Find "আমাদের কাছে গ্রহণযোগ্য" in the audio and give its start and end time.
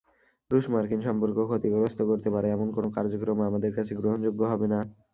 3.49-4.41